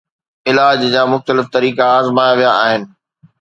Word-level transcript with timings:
علاج 0.47 0.79
جا 0.93 1.03
مختلف 1.13 1.45
طريقا 1.55 1.85
آزمايا 1.99 2.33
ويا 2.37 2.51
آهن 2.67 2.81